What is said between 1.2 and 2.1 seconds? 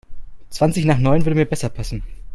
würde mir besser passen.